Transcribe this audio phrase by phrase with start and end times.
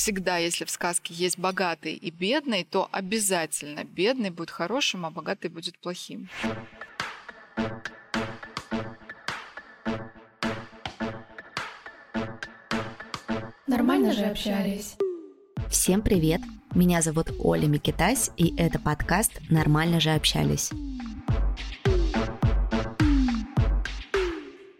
[0.00, 5.48] всегда, если в сказке есть богатый и бедный, то обязательно бедный будет хорошим, а богатый
[5.48, 6.30] будет плохим.
[13.66, 14.96] Нормально же общались.
[15.68, 16.40] Всем привет!
[16.74, 20.70] Меня зовут Оля Микитась, и это подкаст «Нормально же общались».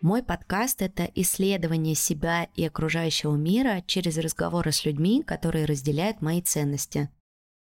[0.02, 6.40] Мой подкаст— это исследование себя и окружающего мира через разговоры с людьми, которые разделяют мои
[6.40, 7.10] ценности.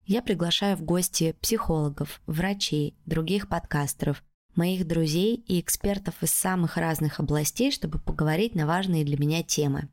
[0.04, 4.22] Я приглашаю в гости психологов, врачей, других подкастеров,
[4.54, 9.88] моих друзей и экспертов из самых разных областей, чтобы поговорить на важные для меня темы.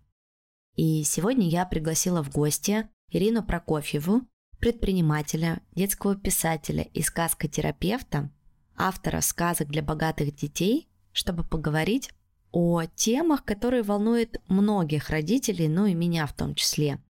[0.75, 4.21] И сегодня я пригласила в гости Ирину Прокофьеву,
[4.59, 8.29] предпринимателя, детского писателя и сказкотерапевта,
[8.77, 12.11] автора сказок для богатых детей, чтобы поговорить
[12.55, 17.03] о темах, которые волнуют многих родителей, ну и меня в том числе.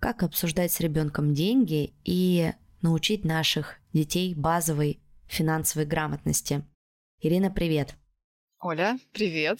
[0.00, 6.64] Как обсуждать с ребенком деньги и научить наших детей базовой финансовой грамотности.
[7.20, 7.94] Ирина, привет.
[8.58, 9.58] Оля, привет.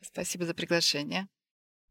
[0.00, 1.28] Спасибо за приглашение.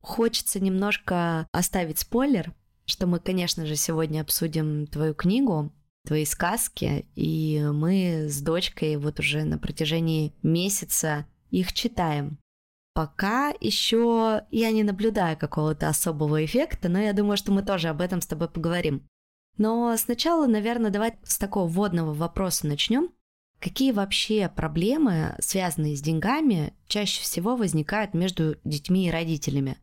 [0.02, 2.52] Хочется немножко оставить спойлер,
[2.86, 5.72] что мы, конечно же, сегодня обсудим твою книгу,
[6.04, 12.40] твои сказки, и мы с дочкой вот уже на протяжении месяца их читаем.
[12.98, 18.02] Пока еще я не наблюдаю какого-то особого эффекта, но я думаю, что мы тоже об
[18.02, 19.08] этом с тобой поговорим.
[19.56, 23.12] Но сначала, наверное, давай с такого вводного вопроса начнем.
[23.60, 29.78] Какие вообще проблемы, связанные с деньгами, чаще всего возникают между детьми и родителями?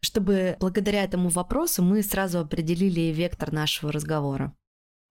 [0.00, 4.54] Чтобы благодаря этому вопросу мы сразу определили вектор нашего разговора.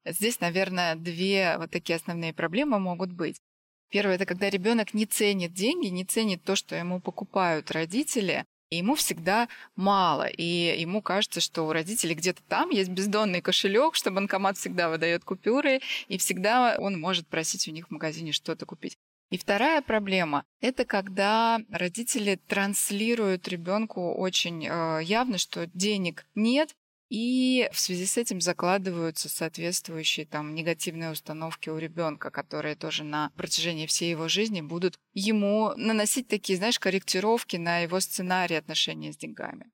[0.05, 3.41] Здесь, наверное, две вот такие основные проблемы могут быть.
[3.89, 8.77] Первое это когда ребенок не ценит деньги, не ценит то, что ему покупают родители, и
[8.77, 14.11] ему всегда мало, и ему кажется, что у родителей где-то там есть бездонный кошелек, что
[14.11, 18.97] банкомат всегда выдает купюры, и всегда он может просить у них в магазине что-то купить.
[19.31, 26.75] И вторая проблема– это когда родители транслируют ребенку очень э, явно, что денег нет,
[27.09, 33.31] и в связи с этим закладываются соответствующие там негативные установки у ребенка, которые тоже на
[33.35, 39.17] протяжении всей его жизни будут ему наносить такие, знаешь, корректировки на его сценарий отношения с
[39.17, 39.65] деньгами.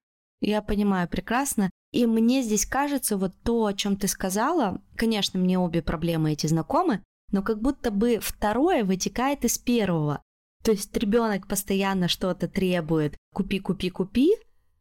[0.41, 1.69] Я понимаю прекрасно.
[1.91, 6.47] И мне здесь кажется, вот то, о чем ты сказала, конечно, мне обе проблемы эти
[6.47, 10.21] знакомы, но как будто бы второе вытекает из первого.
[10.63, 14.35] То есть ребенок постоянно что-то требует, купи, купи, купи,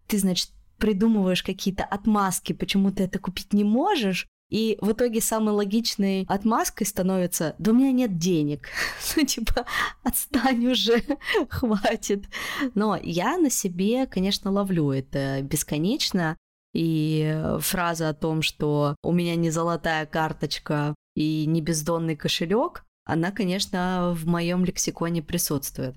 [0.06, 0.50] ты, значит,
[0.84, 6.86] придумываешь какие-то отмазки, почему ты это купить не можешь, и в итоге самой логичной отмазкой
[6.86, 8.68] становится «да у меня нет денег».
[9.16, 9.64] ну, типа,
[10.02, 11.02] отстань уже,
[11.48, 12.26] хватит.
[12.74, 16.36] Но я на себе, конечно, ловлю это бесконечно.
[16.74, 23.30] И фраза о том, что у меня не золотая карточка и не бездонный кошелек, она,
[23.30, 25.94] конечно, в моем лексиконе присутствует.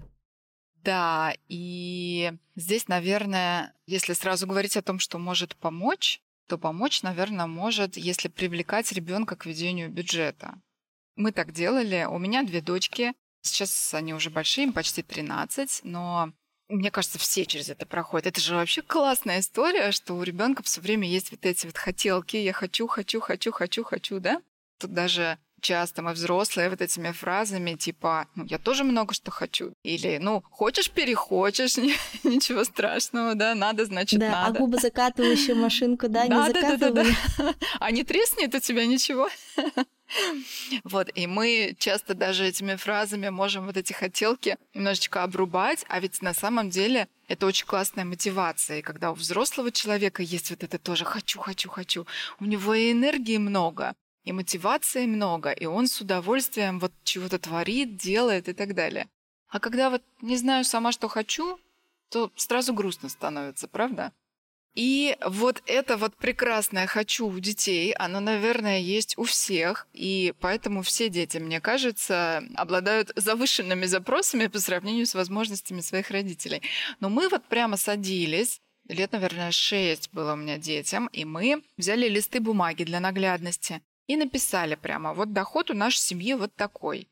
[0.87, 7.45] Да, и здесь, наверное, если сразу говорить о том, что может помочь, то помочь, наверное,
[7.45, 10.57] может, если привлекать ребенка к ведению бюджета.
[11.17, 12.07] Мы так делали.
[12.09, 13.11] У меня две дочки.
[13.41, 16.31] Сейчас они уже большие, им почти 13, но
[16.69, 18.27] мне кажется, все через это проходят.
[18.27, 22.37] Это же вообще классная история, что у ребенка все время есть вот эти вот хотелки.
[22.37, 24.41] Я хочу, хочу, хочу, хочу, хочу, да?
[24.79, 29.73] Тут даже часто мы взрослые вот этими фразами типа ну, «я тоже много что хочу»
[29.83, 31.77] или «ну, хочешь, перехочешь,
[32.23, 34.57] ничего страшного, да, надо, значит, да, надо».
[34.57, 37.15] а губы закатывающую машинку, да, не закатывали.
[37.79, 39.29] А не треснет у тебя ничего?
[40.83, 46.21] Вот, и мы часто даже этими фразами можем вот эти хотелки немножечко обрубать, а ведь
[46.21, 48.79] на самом деле это очень классная мотивация.
[48.79, 52.07] И когда у взрослого человека есть вот это тоже «хочу, хочу, хочу»,
[52.39, 53.95] у него и энергии много,
[54.27, 59.07] и мотивации много, и он с удовольствием вот чего-то творит, делает и так далее.
[59.47, 61.57] А когда вот не знаю сама, что хочу,
[62.09, 64.11] то сразу грустно становится, правда?
[64.75, 70.81] И вот это вот прекрасное «хочу» у детей, оно, наверное, есть у всех, и поэтому
[70.81, 76.61] все дети, мне кажется, обладают завышенными запросами по сравнению с возможностями своих родителей.
[76.99, 78.59] Но мы вот прямо садились,
[78.89, 84.15] лет, наверное, шесть было у меня детям, и мы взяли листы бумаги для наглядности и
[84.15, 87.07] написали прямо, вот доход у нашей семьи вот такой.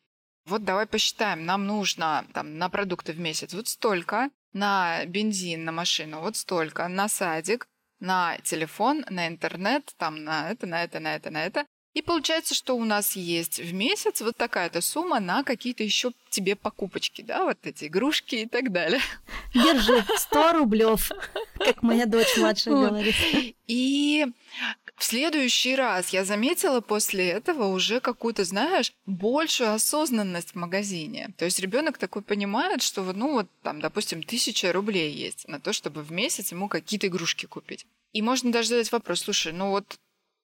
[0.45, 5.71] Вот давай посчитаем, нам нужно там, на продукты в месяц вот столько, на бензин, на
[5.71, 7.67] машину вот столько, на садик,
[7.99, 11.65] на телефон, на интернет, там на это, на это, на это, на это.
[11.95, 16.57] И получается, что у нас есть в месяц вот такая-то сумма на какие-то еще тебе
[16.57, 18.99] покупочки, да, вот эти игрушки и так далее.
[19.53, 21.09] Держи, 100 рублев,
[21.57, 23.15] как моя дочь младшая говорит.
[23.67, 24.25] И
[24.97, 31.33] в следующий раз я заметила после этого уже какую-то, знаешь, большую осознанность в магазине.
[31.37, 35.73] То есть ребенок такой понимает, что, ну вот там, допустим, тысяча рублей есть на то,
[35.73, 37.85] чтобы в месяц ему какие-то игрушки купить.
[38.13, 39.99] И можно даже задать вопрос, слушай, ну вот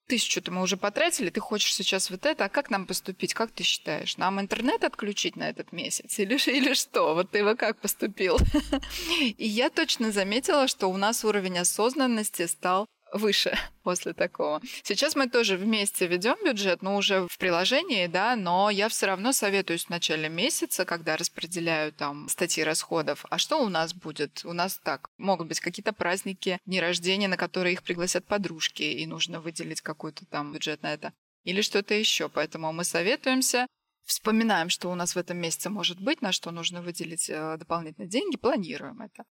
[0.06, 3.62] тысячу-то мы уже потратили, ты хочешь сейчас вот это, а как нам поступить, как ты
[3.62, 4.18] считаешь?
[4.18, 7.14] Нам интернет отключить на этот месяц или, или что?
[7.14, 8.38] Вот ты бы как поступил?
[9.38, 14.60] И я точно заметила, что у нас уровень осознанности стал выше после такого.
[14.82, 19.32] Сейчас мы тоже вместе ведем бюджет, но уже в приложении, да, но я все равно
[19.32, 23.24] советуюсь в начале месяца, когда распределяю там статьи расходов.
[23.30, 24.42] А что у нас будет?
[24.44, 29.06] У нас так, могут быть какие-то праздники, дни рождения, на которые их пригласят подружки, и
[29.06, 31.12] нужно выделить какой-то там бюджет на это.
[31.44, 32.28] Или что-то еще.
[32.28, 33.66] Поэтому мы советуемся,
[34.04, 38.08] вспоминаем, что у нас в этом месяце может быть, на что нужно выделить э, дополнительные
[38.08, 39.24] деньги, планируем это.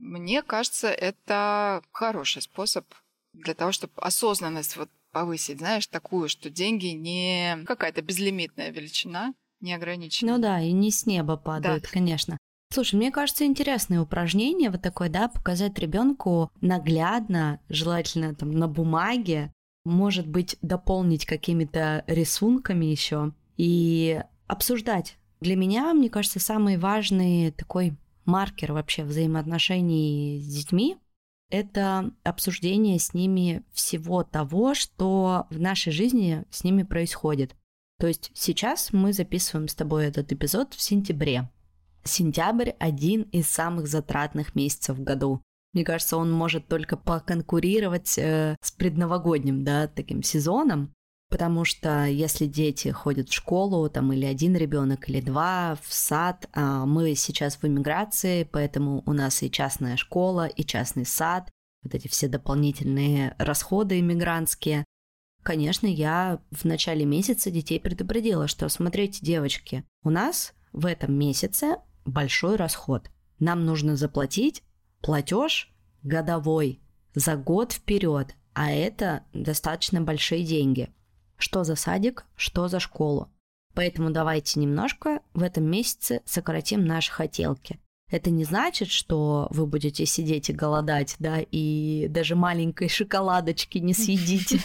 [0.00, 2.86] Мне кажется, это хороший способ
[3.34, 9.74] для того, чтобы осознанность вот повысить, знаешь, такую, что деньги не какая-то безлимитная величина, не
[9.74, 10.32] ограничена.
[10.32, 11.88] Ну да, и не с неба падают, да.
[11.92, 12.38] конечно.
[12.72, 19.52] Слушай, мне кажется, интересное упражнение вот такое, да, показать ребенку наглядно, желательно там на бумаге,
[19.84, 25.16] может быть, дополнить какими-то рисунками еще и обсуждать.
[25.40, 27.94] Для меня, мне кажется, самый важный такой
[28.24, 30.96] маркер вообще взаимоотношений с детьми–
[31.50, 37.56] это обсуждение с ними всего того, что в нашей жизни с ними происходит.
[37.98, 41.50] То есть сейчас мы записываем с тобой этот эпизод в сентябре.
[42.04, 45.42] Сентябрь– один из самых затратных месяцев в году.
[45.74, 50.94] Мне кажется, он может только поконкурировать э, с предновогодним, да, таким сезоном.
[51.30, 56.48] Потому что если дети ходят в школу, там или один ребенок, или два, в сад,
[56.52, 61.48] а мы сейчас в эмиграции, поэтому у нас и частная школа, и частный сад,
[61.84, 64.84] вот эти все дополнительные расходы иммигрантские.
[65.44, 71.76] Конечно, я в начале месяца детей предупредила, что смотрите, девочки, у нас в этом месяце
[72.04, 73.08] большой расход.
[73.38, 74.64] Нам нужно заплатить
[75.00, 75.72] платеж
[76.02, 76.80] годовой
[77.14, 80.92] за год вперед, а это достаточно большие деньги
[81.40, 83.30] что за садик, что за школу.
[83.74, 87.78] Поэтому давайте немножко в этом месяце сократим наши хотелки.
[88.10, 93.94] Это не значит, что вы будете сидеть и голодать, да, и даже маленькой шоколадочки не
[93.94, 94.60] съедите.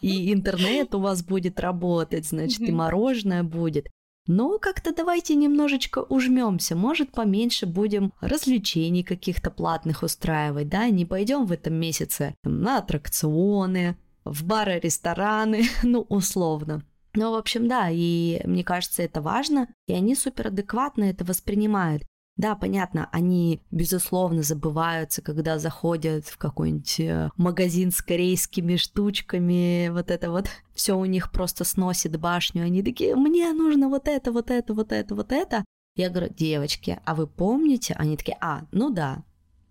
[0.00, 3.88] И интернет у вас будет работать, значит, и мороженое будет.
[4.26, 11.44] Но как-то давайте немножечко ужмемся, может, поменьше будем развлечений каких-то платных устраивать, да, не пойдем
[11.44, 16.82] в этом месяце на аттракционы, в бары, рестораны, ну, условно.
[17.14, 22.02] Но, в общем, да, и мне кажется, это важно, и они супер адекватно это воспринимают.
[22.36, 30.10] Да, понятно, они, безусловно, забываются, когда заходят в какой-нибудь э, магазин с корейскими штучками, вот
[30.10, 34.50] это вот, все у них просто сносит башню, они такие, мне нужно вот это, вот
[34.50, 35.64] это, вот это, вот это.
[35.94, 37.94] Я говорю, девочки, а вы помните?
[37.96, 39.22] Они такие, а, ну да.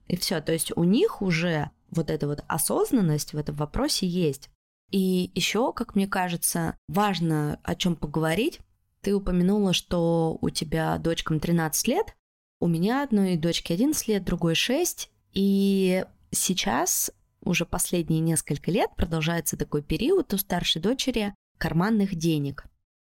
[0.07, 4.49] И все, то есть у них уже вот эта вот осознанность в этом вопросе есть.
[4.91, 8.59] И еще, как мне кажется, важно о чем поговорить.
[9.01, 12.15] Ты упомянула, что у тебя дочкам 13 лет,
[12.59, 17.11] у меня одной дочке 11 лет, другой 6, и сейчас
[17.41, 22.65] уже последние несколько лет продолжается такой период у старшей дочери карманных денег.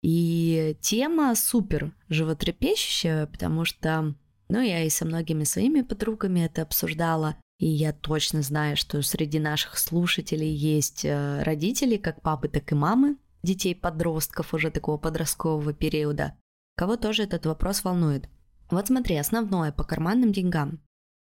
[0.02, 4.14] И тема супер животрепещущая, потому что,
[4.48, 7.36] ну, я и со многими своими подругами это обсуждала.
[7.58, 12.74] И я точно знаю, что среди наших слушателей есть э, родители, как папы, так и
[12.74, 16.36] мамы, детей-подростков уже такого подросткового периода,
[16.76, 18.28] кого тоже этот вопрос волнует.
[18.70, 20.80] Вот смотри, основное по карманным деньгам.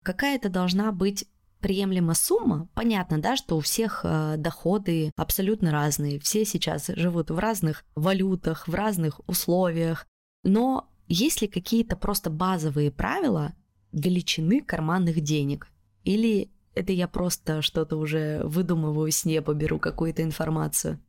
[0.04, 1.26] Какая это должна быть
[1.60, 2.70] приемлемая сумма?
[2.74, 6.20] Понятно, да, что у всех э, доходы абсолютно разные.
[6.20, 10.08] Все сейчас живут в разных валютах, в разных условиях.
[10.44, 13.54] Но есть ли какие-то просто базовые правила
[13.92, 15.68] величины карманных денег?
[16.04, 21.00] Или это я просто что-то уже выдумываю с неба, беру какую-то информацию?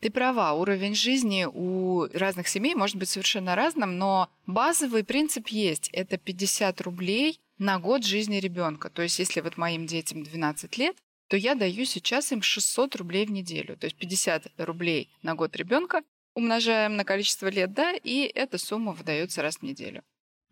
[0.00, 5.90] Ты права, уровень жизни у разных семей может быть совершенно разным, но базовый принцип есть.
[5.92, 8.88] Это 50 рублей на год жизни ребенка.
[8.88, 10.96] То есть если вот моим детям 12 лет,
[11.28, 13.76] то я даю сейчас им 600 рублей в неделю.
[13.76, 16.02] То есть 50 рублей на год ребенка
[16.34, 20.02] умножаем на количество лет, да, и эта сумма выдается раз в неделю.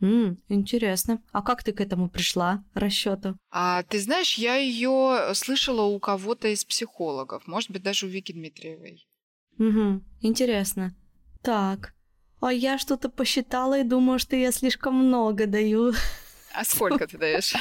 [0.00, 1.20] Mm, интересно.
[1.32, 3.36] А как ты к этому пришла, расчету?
[3.50, 8.32] А ты знаешь, я ее слышала у кого-то из психологов, может быть, даже у Вики
[8.32, 9.06] Дмитриевой.
[9.58, 10.94] Угу, интересно.
[11.42, 11.94] Так.
[12.40, 15.92] А я что-то посчитала и думаю, что я слишком много даю.
[16.54, 17.54] А сколько ты даешь?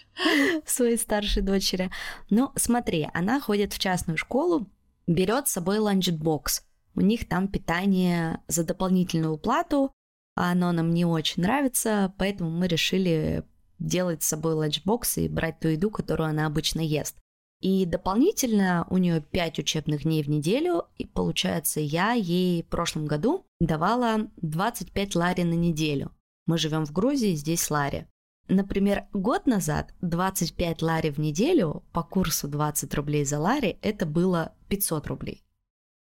[0.66, 1.90] Своей старшей дочери.
[2.30, 4.68] Ну, смотри, она ходит в частную школу,
[5.06, 6.62] берет с собой ланчбокс.
[6.94, 9.92] У них там питание за дополнительную плату,
[10.36, 13.44] а оно нам не очень нравится, поэтому мы решили
[13.78, 17.16] делать с собой ланчбокс и брать ту еду, которую она обычно ест.
[17.60, 23.06] И дополнительно у нее 5 учебных дней в неделю, и получается, я ей в прошлом
[23.06, 26.12] году давала 25 лари на неделю.
[26.46, 28.06] Мы живем в Грузии, здесь лари.
[28.48, 34.52] Например, год назад 25 лари в неделю по курсу 20 рублей за лари это было
[34.68, 35.42] 500 рублей.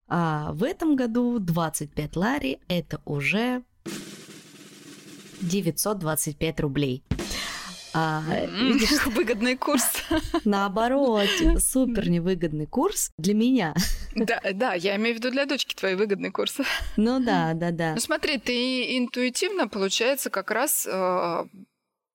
[0.08, 3.64] А в этом году 25 лари это уже
[5.42, 7.04] 925 рублей.
[7.94, 10.04] А, видишь, выгодный курс.
[10.46, 11.28] Наоборот,
[11.60, 13.76] супер невыгодный курс для меня.
[14.16, 16.58] Да, да, я имею в виду для дочки твой выгодный курс.
[16.96, 17.94] Ну да, да, да.
[17.94, 21.44] Ну смотри, ты интуитивно, получается, как раз э,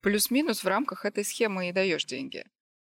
[0.00, 2.44] плюс-минус в рамках этой схемы и даешь деньги.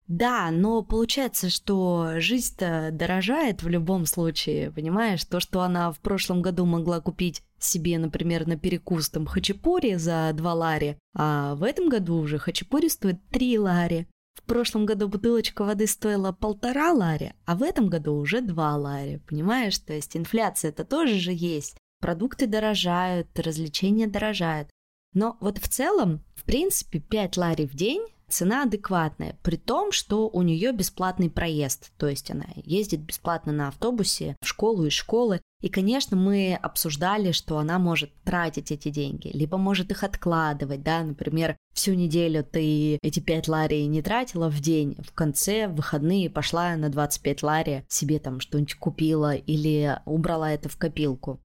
[0.07, 5.25] Да, но получается, что жизнь-то дорожает в любом случае, понимаешь?
[5.25, 10.31] То, что она в прошлом году могла купить себе, например, на перекус там хачапури за
[10.33, 14.07] 2 лари, а в этом году уже хачапури стоит 3 лари.
[14.35, 19.21] В прошлом году бутылочка воды стоила полтора лари, а в этом году уже 2 лари,
[19.27, 19.77] понимаешь?
[19.79, 21.75] То есть инфляция это тоже же есть.
[21.99, 24.69] Продукты дорожают, развлечения дорожают.
[25.13, 30.29] Но вот в целом, в принципе, 5 лари в день цена адекватная, при том, что
[30.29, 35.41] у нее бесплатный проезд, то есть она ездит бесплатно на автобусе в школу и школы.
[35.61, 41.01] И, конечно, мы обсуждали, что она может тратить эти деньги, либо может их откладывать, да,
[41.01, 46.29] например, всю неделю ты эти 5 лари не тратила в день, в конце в выходные
[46.29, 51.39] пошла на 25 лари, себе там что-нибудь купила или убрала это в копилку.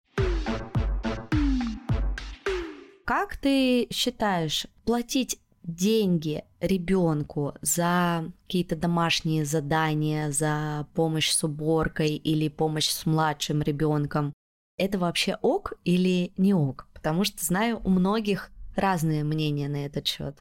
[3.04, 12.48] Как ты считаешь, платить деньги ребенку за какие-то домашние задания, за помощь с уборкой или
[12.48, 14.32] помощь с младшим ребенком,
[14.76, 16.88] это вообще ок или не ок?
[16.94, 20.38] Потому что знаю, у многих разные мнения на этот счет.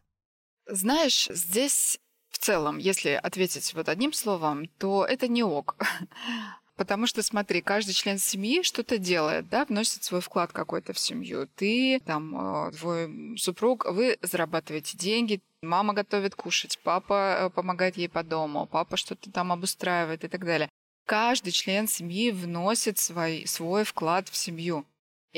[0.66, 5.78] Знаешь, здесь в целом, если ответить вот одним словом, то это не ок.
[6.78, 11.50] Потому что, смотри, каждый член семьи что-то делает, да, вносит свой вклад какой-то в семью.
[11.56, 18.08] Ты, там, э, твой супруг, вы зарабатываете деньги, мама готовит кушать, папа э, помогает ей
[18.08, 20.70] по дому, папа что-то там обустраивает и так далее.
[21.08, 24.86] Каждый член семьи вносит свой, свой вклад в семью.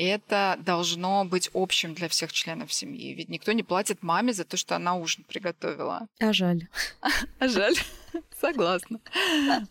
[0.00, 3.12] Это должно быть общим для всех членов семьи.
[3.12, 6.06] Ведь никто не платит маме за то, что она ужин приготовила.
[6.18, 6.68] А жаль.
[7.38, 7.74] А жаль.
[8.40, 8.98] Согласна.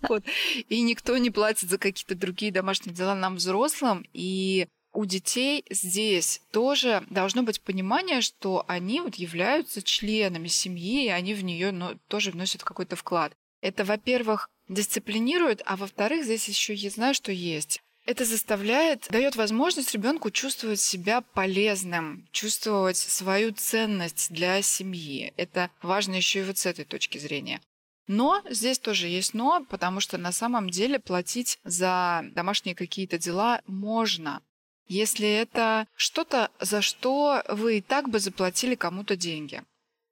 [0.08, 0.24] Вот.
[0.70, 4.06] И никто не платит за какие-то другие домашние дела нам, взрослым.
[4.14, 11.10] И у детей здесь тоже должно быть понимание, что они вот являются членами семьи, и
[11.10, 13.34] они в нее ну, тоже вносят какой-то вклад.
[13.62, 17.82] Это, во-первых, дисциплинирует, а во-вторых, здесь еще я знаю, что есть.
[18.10, 25.32] Это заставляет, дает возможность ребенку чувствовать себя полезным, чувствовать свою ценность для семьи.
[25.38, 27.62] Это важно еще и вот с этой точки зрения.
[28.08, 33.62] Но здесь тоже есть но, потому что на самом деле платить за домашние какие-то дела
[33.68, 34.42] можно,
[34.88, 39.62] если это что-то, за что вы и так бы заплатили кому-то деньги.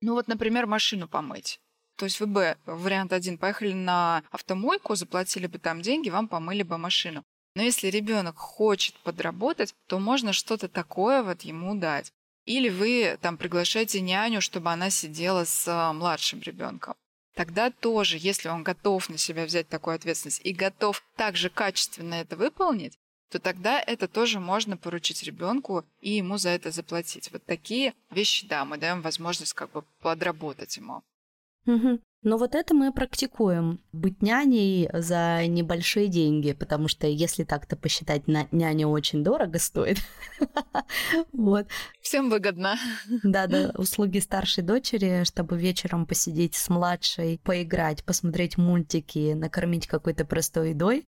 [0.01, 1.59] Ну вот, например, машину помыть.
[1.95, 6.61] То есть вы бы, вариант один, поехали на автомойку, заплатили бы там деньги, вам помыли
[6.61, 7.25] бы машину.
[7.57, 12.13] Но если ребенок хочет подработать, то можно что-то такое вот ему дать.
[12.45, 16.93] Или вы там приглашаете няню, чтобы она сидела с а, младшим ребенком
[17.33, 22.35] тогда тоже, если он готов на себя взять такую ответственность и готов также качественно это
[22.35, 22.97] выполнить,
[23.31, 27.31] то тогда это тоже можно поручить ребенку и ему за это заплатить.
[27.31, 31.03] Вот такие вещи, да, мы даем возможность как бы подработать ему.
[31.65, 31.99] Угу.
[32.27, 33.79] Но вот это мы практикуем.
[33.93, 39.97] Быть няней за небольшие деньги, потому что если так-то посчитать, няня очень дорого стоит.
[41.31, 41.67] Вот.
[42.01, 42.75] Всем выгодно.
[43.23, 50.71] Да-да, услуги старшей дочери, чтобы вечером посидеть с младшей, поиграть, посмотреть мультики, накормить какой-то простой
[50.71, 51.05] едой,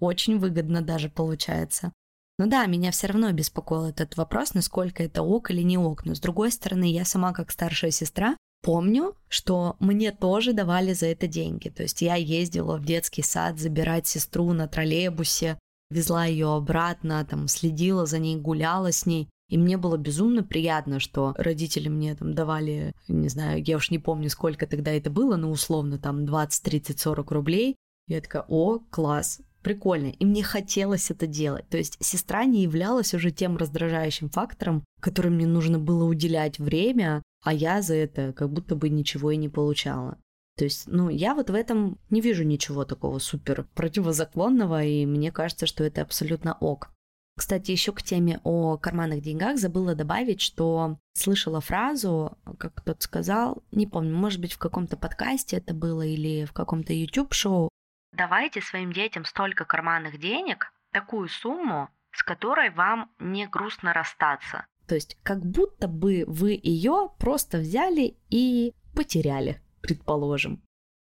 [0.00, 1.92] очень выгодно даже получается.
[2.38, 6.04] Ну да, меня все равно беспокоил этот вопрос, насколько это ок или не ок.
[6.04, 11.06] Но с другой стороны, я сама как старшая сестра помню, что мне тоже давали за
[11.06, 11.68] это деньги.
[11.68, 15.56] То есть я ездила в детский сад забирать сестру на троллейбусе,
[15.88, 19.28] везла ее обратно, там следила за ней, гуляла с ней.
[19.48, 24.00] И мне было безумно приятно, что родители мне там давали, не знаю, я уж не
[24.00, 27.76] помню, сколько тогда это было, но условно там 20, 30, 40 рублей.
[28.08, 30.08] Я такая, о, класс, прикольно.
[30.08, 31.68] И мне хотелось это делать.
[31.68, 37.22] То есть сестра не являлась уже тем раздражающим фактором, которым мне нужно было уделять время,
[37.46, 40.18] а я за это как будто бы ничего и не получала.
[40.56, 45.30] То есть, ну, я вот в этом не вижу ничего такого супер противозаконного, и мне
[45.30, 46.90] кажется, что это абсолютно ок.
[47.38, 53.62] Кстати, еще к теме о карманных деньгах забыла добавить, что слышала фразу, как кто-то сказал,
[53.70, 57.68] не помню, может быть, в каком-то подкасте это было или в каком-то YouTube-шоу.
[58.12, 64.66] Давайте своим детям столько карманных денег, такую сумму, с которой вам не грустно расстаться.
[64.86, 70.62] То есть как будто бы вы ее просто взяли и потеряли, предположим.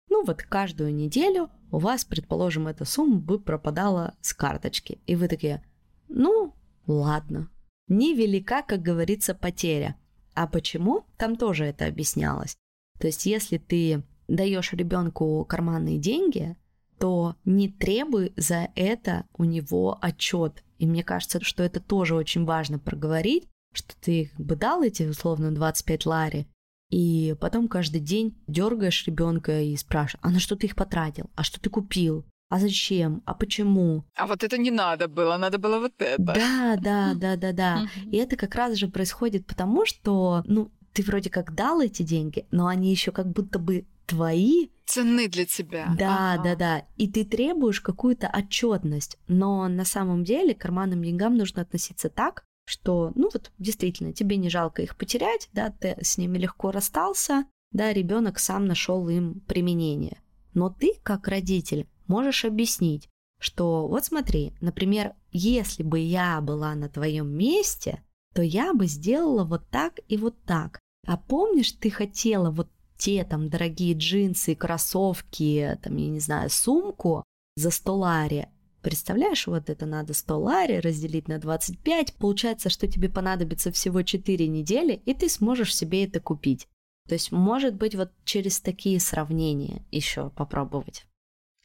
[0.10, 5.00] Ну вот каждую неделю у вас, предположим, эта сумма бы пропадала с карточки.
[5.05, 5.63] И вы такие,
[6.07, 6.53] ну,
[6.86, 7.50] ладно.
[7.88, 9.96] Невелика, как говорится, потеря.
[10.34, 11.05] А почему?
[11.17, 12.55] Там тоже это объяснялось.
[13.00, 16.55] То есть если ты даешь ребенку карманные деньги,
[17.00, 20.63] то не требуй за это у него отчет.
[20.79, 25.04] И мне кажется, что это тоже очень важно проговорить, что ты как бы дал эти
[25.04, 26.48] условно 25 лари,
[26.90, 31.44] и потом каждый день дергаешь ребенка и спрашиваешь, а на что ты их потратил, а
[31.44, 34.06] что ты купил, а зачем, а почему.
[34.16, 36.22] А вот это не надо было, надо было вот это.
[36.22, 37.88] Да, да, да, да, да.
[38.12, 42.48] И это как раз же происходит потому, что, ну, ты вроде как дал эти деньги,
[42.52, 44.70] но они еще как будто бы твои.
[44.86, 45.94] Ценны для тебя.
[46.00, 46.44] Да, ага.
[46.44, 46.86] да, да.
[46.96, 49.18] И ты требуешь какую-то отчетность.
[49.28, 54.36] Но на самом деле к карманным деньгам нужно относиться так, что, ну вот, действительно, тебе
[54.36, 59.40] не жалко их потерять, да, ты с ними легко расстался, да, ребенок сам нашел им
[59.48, 60.22] применение.
[60.54, 63.08] Но ты, как родитель, можешь объяснить,
[63.40, 69.46] что вот смотри, например, если бы я была на твоем месте, то я бы сделала
[69.46, 70.82] вот так и вот так.
[71.06, 77.24] А помнишь, ты хотела вот те там дорогие джинсы, кроссовки, там, я не знаю, сумку
[77.56, 78.50] за 100 лари,
[78.81, 84.48] Представляешь, вот это надо 100 лари разделить на 25, получается, что тебе понадобится всего 4
[84.48, 86.67] недели, и ты сможешь себе это купить.
[87.07, 91.05] То есть, может быть, вот через такие сравнения еще попробовать.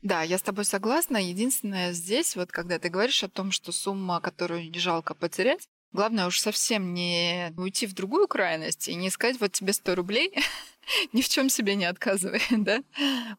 [0.03, 1.17] Да, я с тобой согласна.
[1.17, 6.27] Единственное здесь, вот когда ты говоришь о том, что сумма, которую не жалко потерять, главное
[6.27, 10.35] уж совсем не уйти в другую крайность и не сказать, вот тебе 100 рублей,
[11.13, 12.83] ни в чем себе не отказывай, да?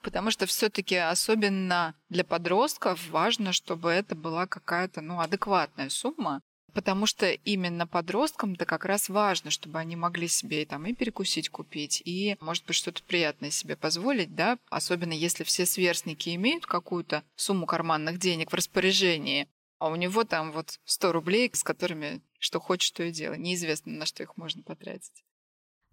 [0.01, 6.41] Потому что все-таки особенно для подростков важно, чтобы это была какая-то, ну, адекватная сумма,
[6.73, 12.01] Потому что именно подросткам-то как раз важно, чтобы они могли себе там и перекусить купить,
[12.03, 17.67] и, может быть, что-то приятное себе позволить, да, особенно если все сверстники имеют какую-то сумму
[17.67, 22.91] карманных денег в распоряжении, а у него там вот 100 рублей, с которыми что хочешь,
[22.91, 23.37] то и делай.
[23.37, 25.23] Неизвестно, на что их можно потратить.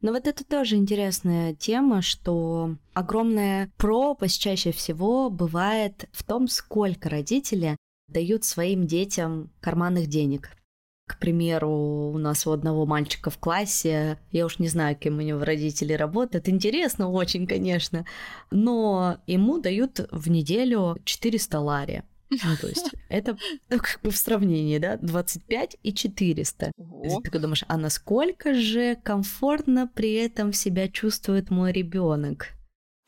[0.03, 7.11] Но вот это тоже интересная тема, что огромная пропасть чаще всего бывает в том, сколько
[7.11, 7.77] родители
[8.09, 10.51] дают своим детям карманных денег.
[11.07, 11.71] К примеру,
[12.15, 15.93] у нас у одного мальчика в классе, я уж не знаю, кем у него родители
[15.93, 18.07] работают, интересно очень, конечно,
[18.51, 22.05] но ему дают в неделю 400 лари.
[22.31, 23.37] Ну, то есть это
[23.69, 26.73] ну, как бы в сравнении, да, 25 и 400.
[26.77, 27.21] Ого.
[27.21, 32.49] Ты думаешь, а насколько же комфортно при этом себя чувствует мой ребенок?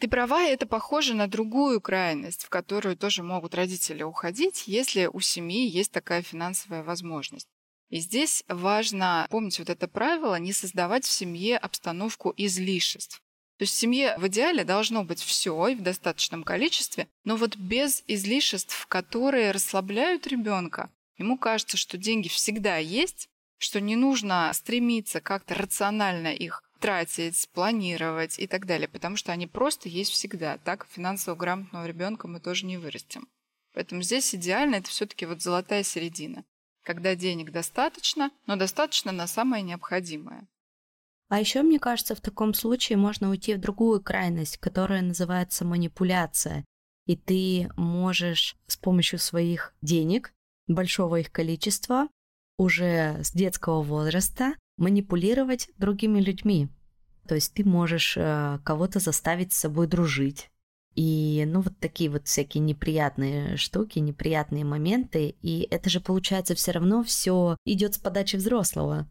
[0.01, 5.21] Ты права, это похоже на другую крайность, в которую тоже могут родители уходить, если у
[5.21, 7.47] семьи есть такая финансовая возможность.
[7.89, 13.22] И здесь важно помнить вот это правило, не создавать в семье обстановку излишеств.
[13.63, 17.55] То есть в семье в идеале должно быть все и в достаточном количестве, но вот
[17.57, 20.91] без излишеств, которые расслабляют ребенка.
[21.17, 28.41] Ему кажется, что деньги всегда есть, что не нужно стремиться как-то рационально их тратить, планировать
[28.41, 30.59] и так далее, потому что они просто есть всегда.
[30.59, 33.29] Так финансово грамотного ребенка мы тоже не вырастем.
[33.75, 36.45] Поэтому здесь идеально это все-таки вот золотая середина,
[36.83, 40.49] когда денег достаточно, но достаточно на самое необходимое.
[41.33, 46.63] А еще, мне кажется, в таком случае можно уйти в другую крайность, которая называется манипуляция.
[47.07, 50.35] И ты можешь с помощью своих денег,
[50.69, 52.09] большого их количества,
[52.59, 56.69] уже с детского возраста манипулировать другими людьми.
[57.27, 60.51] То есть ты можешь э, кого-то заставить с собой дружить.
[60.97, 65.37] И, ну, вот такие вот всякие неприятные штуки, неприятные моменты.
[65.41, 69.09] И это же, получается, все равно все идет с подачи взрослого.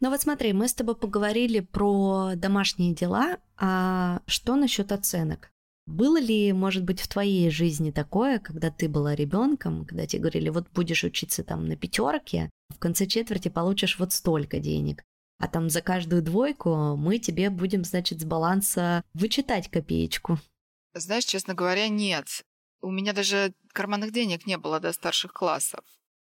[0.00, 5.50] Ну вот смотри, мы с тобой поговорили про домашние дела, а что насчет оценок?
[5.86, 10.48] Было ли, может быть, в твоей жизни такое, когда ты была ребенком, когда тебе говорили,
[10.48, 15.02] вот будешь учиться там на пятерке, в конце четверти получишь вот столько денег,
[15.38, 20.38] а там за каждую двойку мы тебе будем, значит, с баланса вычитать копеечку?
[20.94, 22.44] Знаешь, честно говоря, нет.
[22.80, 25.84] У меня даже карманных денег не было до старших классов.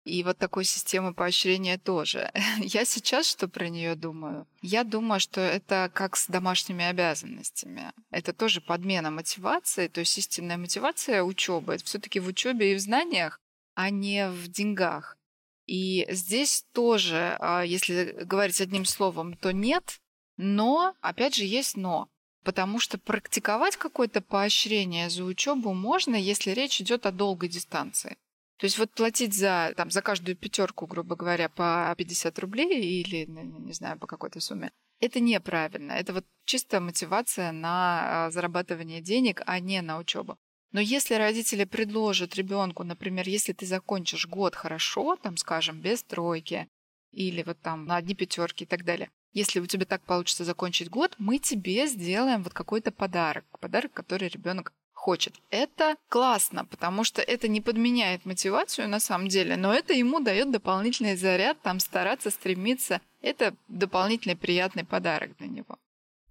[0.07, 2.31] И вот такой системы поощрения тоже.
[2.59, 4.47] Я сейчас что про нее думаю?
[4.61, 7.91] Я думаю, что это как с домашними обязанностями.
[8.09, 11.75] Это тоже подмена мотивации, то есть истинная мотивация учебы.
[11.75, 13.41] Это все-таки в учебе и в знаниях,
[13.75, 15.17] а не в деньгах.
[15.65, 19.99] И здесь тоже, а, если говорить одним словом, то нет,
[20.37, 22.07] но, опять же, есть но.
[22.45, 28.15] Потому что практиковать какое-то поощрение за учебу можно, если речь идет о долгой дистанции.
[28.57, 33.25] То есть вот платить за, там, за каждую пятерку, грубо говоря, по 50 рублей или,
[33.27, 35.91] ну, не знаю, по какой-то сумме, это неправильно.
[35.91, 40.37] Это вот чистая мотивация на а, зарабатывание денег, а не на учебу.
[40.71, 46.67] Но если родители предложат ребенку, например, если ты закончишь год хорошо, там, скажем, без тройки,
[47.11, 50.89] или вот там на одни пятерки и так далее, если у тебя так получится закончить
[50.89, 55.33] год, мы тебе сделаем вот какой-то подарок, подарок, который ребенок хочет.
[55.51, 60.51] Это классно, потому что это не подменяет мотивацию на самом деле, но это ему дает
[60.51, 62.99] дополнительный заряд, там стараться, стремиться.
[63.21, 65.77] Это дополнительный приятный подарок для него.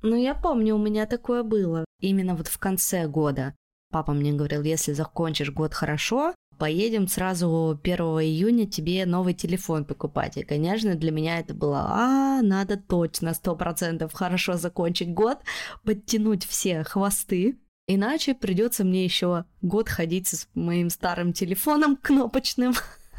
[0.02, 1.84] Ну, я помню, у меня такое было.
[2.00, 3.54] Именно вот в конце года.
[3.90, 10.36] Папа мне говорил, если закончишь год хорошо, поедем сразу 1 июня тебе новый телефон покупать.
[10.36, 15.38] И, конечно, для меня это было, а, надо точно, сто процентов хорошо закончить год,
[15.84, 17.56] подтянуть все хвосты,
[17.88, 22.74] Иначе придется мне еще год ходить с моим старым телефоном кнопочным,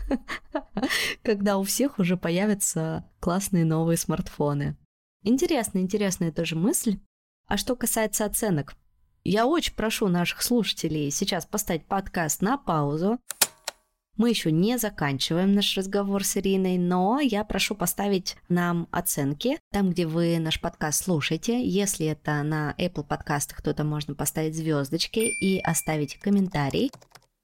[1.23, 4.75] когда у всех уже появятся классные новые смартфоны.
[5.23, 6.99] Интересная, интересная тоже мысль.
[7.47, 8.75] А что касается оценок,
[9.23, 13.19] я очень прошу наших слушателей сейчас поставить подкаст на паузу,
[14.17, 19.91] мы еще не заканчиваем наш разговор с Ириной, но я прошу поставить нам оценки там,
[19.91, 21.63] где вы наш подкаст слушаете.
[21.63, 26.91] Если это на Apple подкастах, то там можно поставить звездочки и оставить комментарий.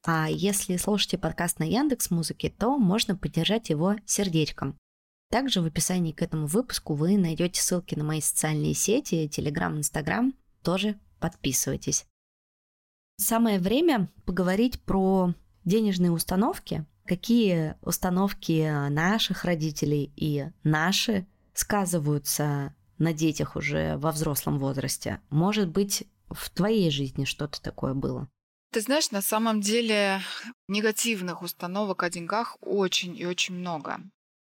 [0.05, 4.75] А если слушаете подкаст на Яндекс Музыке, то можно поддержать его сердечком.
[5.29, 10.33] Также в описании к этому выпуску вы найдете ссылки на мои социальные сети, Telegram, Instagram.
[10.63, 12.05] Тоже подписывайтесь.
[13.17, 15.33] Самое время поговорить про
[15.65, 25.19] денежные установки, какие установки наших родителей и наши сказываются на детях уже во взрослом возрасте.
[25.29, 28.27] Может быть, в твоей жизни что-то такое было?
[28.71, 30.21] Ты знаешь, на самом деле
[30.67, 33.99] негативных установок о деньгах очень и очень много.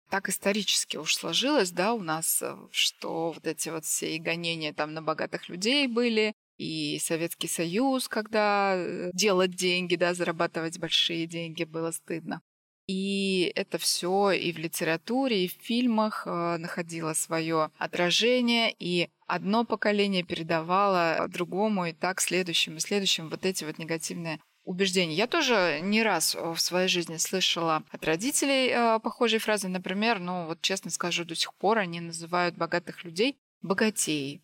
[0.09, 4.71] Так исторически уж сложилось, да, у нас, э, что вот эти вот все и гонения
[4.71, 11.27] там на богатых людей были, и Советский Союз, когда э, делать деньги, да, зарабатывать большие
[11.27, 12.41] деньги было стыдно.
[12.87, 19.65] И это все и в литературе, и в фильмах э, находило свое отражение, и одно
[19.65, 25.15] поколение передавало другому, и так следующим и следующим вот эти вот негативные убеждения.
[25.15, 29.67] Я тоже не раз в своей жизни слышала от родителей э, похожие фразы.
[29.67, 34.41] Например, ну вот честно скажу, до сих пор они называют богатых людей богатеи.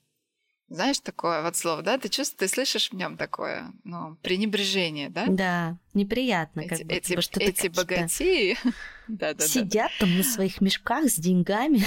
[0.71, 1.97] Знаешь такое вот слово, да?
[1.97, 5.25] Ты чувствуешь, ты слышишь в нем такое, ну, пренебрежение, да?
[5.27, 6.93] Да, неприятно, как эти, бы.
[6.93, 8.57] Эти, что эти богатеи
[9.09, 11.83] да, да, сидят там на своих мешках с деньгами.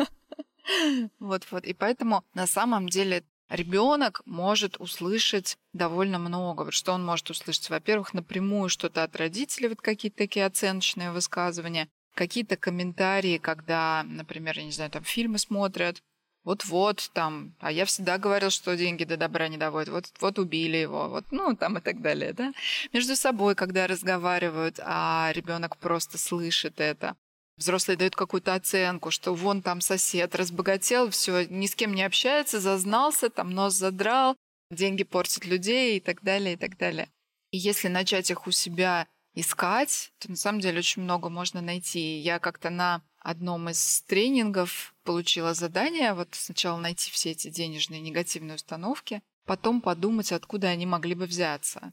[1.20, 1.64] Вот-вот.
[1.64, 6.62] И поэтому на самом деле ребенок может услышать довольно много.
[6.62, 7.70] Вот что он может услышать?
[7.70, 14.64] Во-первых, напрямую что-то от родителей, вот какие-то такие оценочные высказывания, какие-то комментарии, когда, например, я
[14.64, 16.02] не знаю, там фильмы смотрят,
[16.44, 20.76] вот-вот там, а я всегда говорил, что деньги до добра не доводят, вот, вот убили
[20.76, 22.52] его, вот, ну, там и так далее, да.
[22.92, 27.16] Между собой, когда разговаривают, а ребенок просто слышит это,
[27.56, 32.60] взрослые дают какую-то оценку, что вон там сосед разбогател, все, ни с кем не общается,
[32.60, 34.36] зазнался, там нос задрал,
[34.70, 37.08] деньги портят людей и так далее, и так далее.
[37.50, 42.18] И если начать их у себя искать, то на самом деле очень много можно найти.
[42.18, 48.56] Я как-то на одном из тренингов получила задание вот сначала найти все эти денежные негативные
[48.56, 51.92] установки, потом подумать, откуда они могли бы взяться.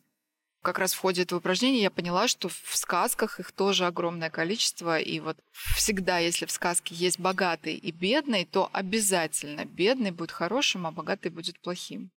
[0.62, 5.00] Как раз в ходе этого упражнения я поняла, что в сказках их тоже огромное количество,
[5.00, 10.86] и вот всегда, если в сказке есть богатый и бедный, то обязательно бедный будет хорошим,
[10.86, 12.12] а богатый будет плохим.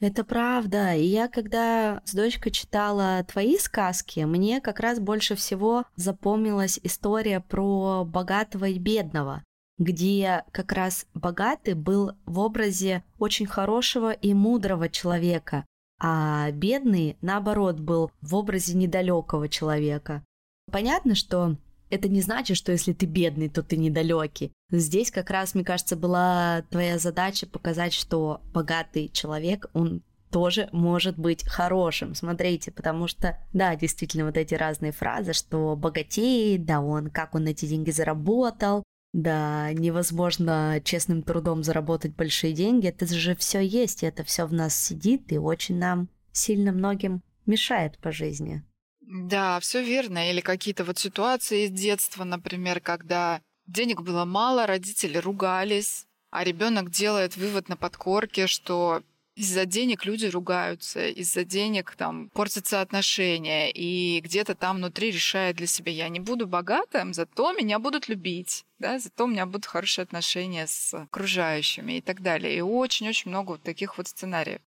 [0.00, 0.94] Это правда.
[0.94, 7.40] И я, когда с дочкой читала твои сказки, мне как раз больше всего запомнилась история
[7.40, 9.42] про богатого и бедного,
[9.76, 15.66] где как раз богатый был в образе очень хорошего и мудрого человека,
[16.00, 20.22] а бедный, наоборот, был в образе недалекого человека.
[20.70, 21.56] Понятно, что
[21.90, 24.52] это не значит, что если ты бедный, то ты недалекий.
[24.70, 31.18] Здесь как раз, мне кажется, была твоя задача показать, что богатый человек, он тоже может
[31.18, 32.14] быть хорошим.
[32.14, 37.46] Смотрите, потому что, да, действительно, вот эти разные фразы, что богатеет, да, он, как он
[37.46, 42.88] эти деньги заработал, да, невозможно честным трудом заработать большие деньги.
[42.88, 47.98] Это же все есть, это все в нас сидит и очень нам сильно многим мешает
[47.98, 48.62] по жизни.
[49.10, 50.30] Да, все верно.
[50.30, 56.90] Или какие-то вот ситуации из детства, например, когда денег было мало, родители ругались, а ребенок
[56.90, 59.02] делает вывод на подкорке, что
[59.34, 65.66] из-за денег люди ругаются, из-за денег там портятся отношения, и где-то там внутри решает для
[65.66, 70.02] себя, я не буду богатым, зато меня будут любить, да, зато у меня будут хорошие
[70.02, 72.56] отношения с окружающими и так далее.
[72.56, 74.60] И очень-очень много вот таких вот сценариев.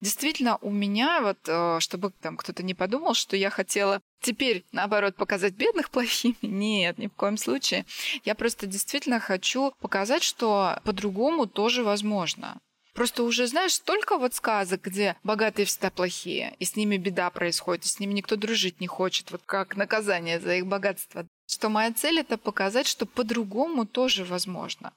[0.00, 5.16] Действительно, у меня вот, э, чтобы там кто-то не подумал, что я хотела теперь, наоборот,
[5.16, 6.36] показать бедных плохими.
[6.42, 7.84] Нет, ни в коем случае.
[8.24, 12.58] Я просто действительно хочу показать, что по-другому тоже возможно.
[12.94, 17.84] Просто уже, знаешь, столько вот сказок, где богатые всегда плохие, и с ними беда происходит,
[17.84, 21.26] и с ними никто дружить не хочет, вот как наказание за их богатство.
[21.46, 24.92] Что моя цель— это показать, что по-другому тоже возможно.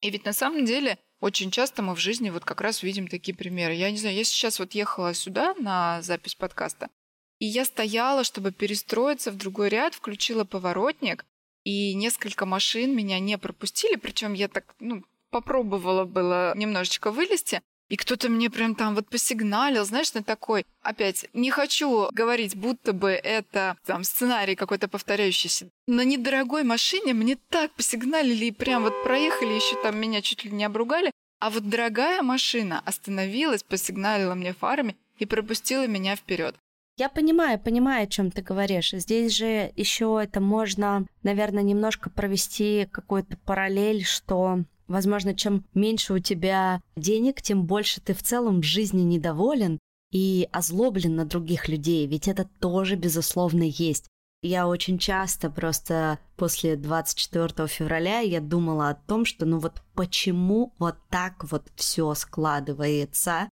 [0.00, 3.34] И ведь на самом деле очень часто мы в жизни вот как раз видим такие
[3.34, 3.74] примеры.
[3.74, 6.88] Я не знаю, я сейчас вот ехала сюда на запись подкаста,
[7.38, 11.24] и я стояла, чтобы перестроиться в другой ряд, включила поворотник,
[11.64, 17.96] и несколько машин меня не пропустили, причем я так, ну, попробовала было немножечко вылезти, и
[17.96, 23.10] кто-то мне прям там вот посигналил, знаешь, на такой, опять, не хочу говорить, будто бы
[23.10, 25.68] это там сценарий какой-то повторяющийся.
[25.86, 30.50] На недорогой машине мне так посигналили и прям вот проехали, еще там меня чуть ли
[30.50, 31.12] не обругали.
[31.38, 36.56] А вот дорогая машина остановилась, посигналила мне фарами и пропустила меня вперед.
[36.98, 38.92] Я понимаю, понимаю, о чем ты говоришь.
[38.92, 46.18] Здесь же еще это можно, наверное, немножко провести какую-то параллель, что Возможно, чем меньше у
[46.18, 49.78] тебя денег, тем больше ты в целом в жизни недоволен
[50.12, 54.06] и озлоблен на других людей, ведь это тоже, безусловно, есть.
[54.42, 60.72] Я очень часто просто после 24 февраля я думала о том, что ну вот почему
[60.78, 63.48] вот так вот все складывается,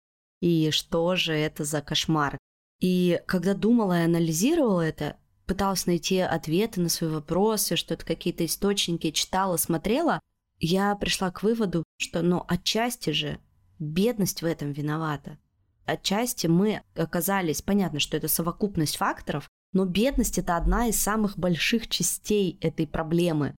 [0.40, 2.38] и что же это за кошмар.
[2.80, 8.46] И когда думала и анализировала это, пыталась найти ответы на свои вопросы, что это какие-то
[8.46, 10.20] источники, читала, смотрела,
[10.60, 13.40] я пришла к выводу, что, ну, отчасти же
[13.78, 15.38] бедность в этом виновата.
[15.86, 21.88] Отчасти мы оказались, понятно, что это совокупность факторов, но бедность это одна из самых больших
[21.88, 23.54] частей этой проблемы.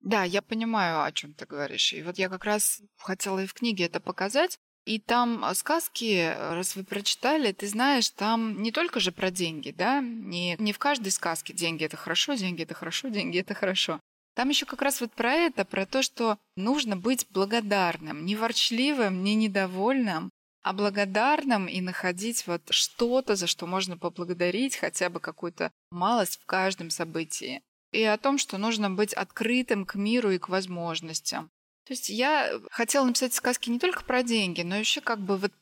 [0.00, 1.92] Да, я понимаю, о чем ты говоришь.
[1.92, 4.58] И вот я как раз хотела и в книге это показать.
[4.84, 10.00] И там сказки, раз вы прочитали, ты знаешь, там не только же про деньги, да,
[10.00, 14.00] не, не в каждой сказке деньги это хорошо, деньги это хорошо, деньги это хорошо.
[14.34, 19.22] Там еще как раз вот про это, про то, что нужно быть благодарным, не ворчливым,
[19.22, 20.30] не недовольным,
[20.62, 26.46] а благодарным и находить вот что-то, за что можно поблагодарить, хотя бы какую-то малость в
[26.46, 27.62] каждом событии.
[27.92, 31.50] И о том, что нужно быть открытым к миру и к возможностям.
[31.84, 35.52] То есть я хотела написать сказки не только про деньги, но еще как бы вот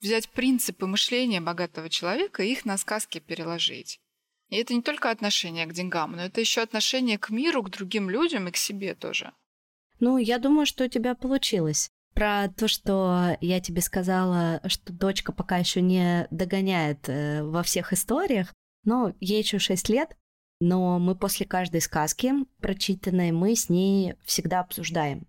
[0.00, 4.00] взять принципы мышления богатого человека и их на сказки переложить.
[4.48, 8.08] И это не только отношение к деньгам, но это еще отношение к миру, к другим
[8.08, 9.32] людям и к себе тоже.
[10.00, 11.90] Ну, я думаю, что у тебя получилось.
[12.14, 17.92] Про то, что я тебе сказала, что дочка пока еще не догоняет э, во всех
[17.92, 18.52] историях,
[18.84, 20.16] но ей еще 6 лет,
[20.60, 25.26] но мы после каждой сказки прочитанной, мы с ней всегда обсуждаем.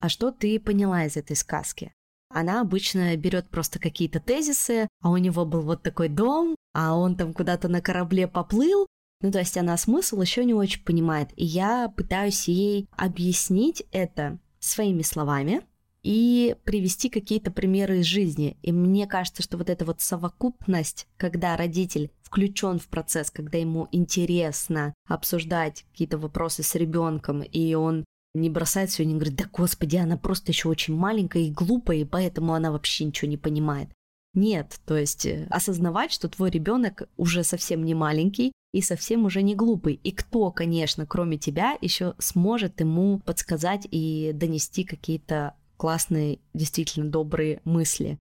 [0.00, 1.92] А что ты поняла из этой сказки?
[2.28, 7.16] Она обычно берет просто какие-то тезисы, а у него был вот такой дом, а он
[7.16, 8.86] там куда-то на корабле поплыл.
[9.22, 11.30] Ну, то есть она смысл еще не очень понимает.
[11.36, 15.62] И я пытаюсь ей объяснить это своими словами
[16.02, 18.56] и привести какие-то примеры из жизни.
[18.62, 23.88] И мне кажется, что вот эта вот совокупность, когда родитель включен в процесс, когда ему
[23.90, 28.04] интересно обсуждать какие-то вопросы с ребенком, и он
[28.40, 32.04] не бросает все не говорит, да господи, она просто еще очень маленькая и глупая, и
[32.04, 33.88] поэтому она вообще ничего не понимает.
[34.34, 39.42] Нет, то есть э, осознавать, что твой ребенок уже совсем не маленький и совсем уже
[39.42, 39.94] не глупый.
[39.94, 47.60] И кто, конечно, кроме тебя, еще сможет ему подсказать и донести какие-то классные, действительно добрые
[47.64, 48.18] мысли.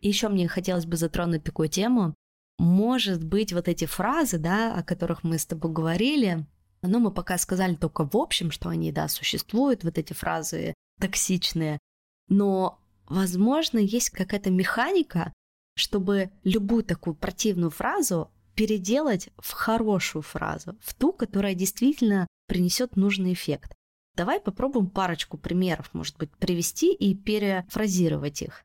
[0.00, 2.14] еще мне хотелось бы затронуть такую тему.
[2.58, 6.46] Может быть, вот эти фразы, да, о которых мы с тобой говорили,
[6.82, 11.78] но мы пока сказали только в общем, что они, да, существуют, вот эти фразы токсичные.
[12.28, 15.32] Но возможно, есть какая-то механика,
[15.76, 23.32] чтобы любую такую противную фразу переделать в хорошую фразу, в ту, которая действительно принесет нужный
[23.32, 23.74] эффект.
[24.16, 28.64] Давай попробуем парочку примеров, может быть, привести и перефразировать их.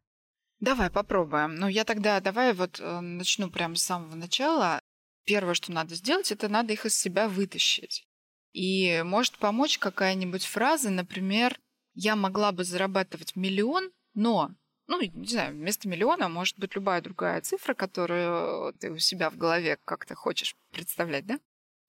[0.60, 1.56] Давай попробуем.
[1.56, 4.80] Ну, я тогда давай вот э, начну прямо с самого начала.
[5.26, 8.08] Первое, что надо сделать, это надо их из себя вытащить.
[8.54, 11.60] И может помочь какая-нибудь фраза, например,
[11.94, 14.52] я могла бы зарабатывать миллион, но,
[14.88, 19.38] ну, не знаю, вместо миллиона может быть любая другая цифра, которую ты у себя в
[19.38, 21.40] голове как-то хочешь представлять, да?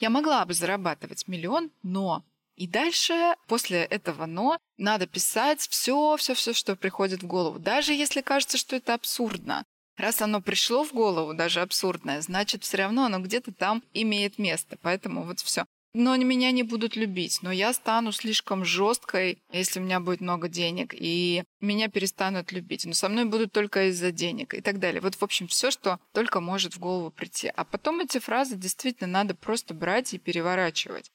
[0.00, 2.24] Я могла бы зарабатывать миллион, но
[2.56, 7.58] и дальше, после этого «но», надо писать все, все, все, что приходит в голову.
[7.58, 9.64] Даже если кажется, что это абсурдно.
[9.96, 14.76] Раз оно пришло в голову, даже абсурдное, значит, все равно оно где-то там имеет место.
[14.82, 15.64] Поэтому вот все.
[15.94, 20.20] Но они меня не будут любить, но я стану слишком жесткой, если у меня будет
[20.20, 22.84] много денег, и меня перестанут любить.
[22.84, 25.00] Но со мной будут только из-за денег и так далее.
[25.00, 27.50] Вот, в общем, все, что только может в голову прийти.
[27.56, 31.10] А потом эти фразы действительно надо просто брать и переворачивать.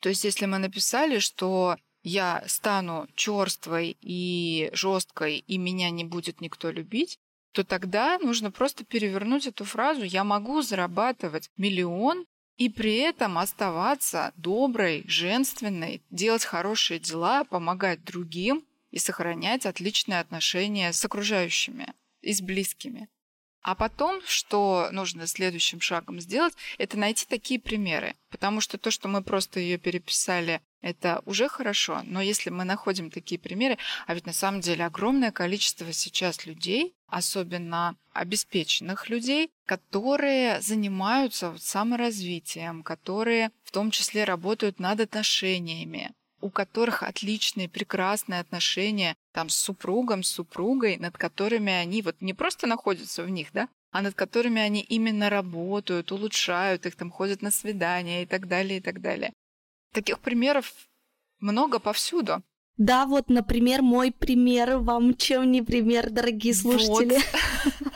[0.00, 6.40] То есть, если мы написали, что я стану черствой и жесткой, и меня не будет
[6.40, 7.18] никто любить,
[7.52, 14.32] то тогда нужно просто перевернуть эту фразу «я могу зарабатывать миллион и при этом оставаться
[14.36, 22.40] доброй, женственной, делать хорошие дела, помогать другим и сохранять отличные отношения с окружающими и с
[22.40, 23.08] близкими».
[23.62, 28.14] А потом, что нужно следующим шагом сделать, это найти такие примеры.
[28.30, 32.00] Потому что то, что мы просто ее переписали, это уже хорошо.
[32.04, 36.94] Но если мы находим такие примеры, а ведь на самом деле огромное количество сейчас людей,
[37.06, 47.02] особенно обеспеченных людей, которые занимаются саморазвитием, которые в том числе работают над отношениями, у которых
[47.02, 53.22] отличные, прекрасные отношения там с супругом, с супругой, над которыми они вот не просто находятся
[53.22, 58.22] в них, да, а над которыми они именно работают, улучшают их, там ходят на свидания
[58.22, 59.32] и так далее, и так далее.
[59.92, 60.72] Таких примеров
[61.40, 62.42] много повсюду.
[62.76, 67.18] Да, вот, например, мой пример вам чем не пример, дорогие слушатели.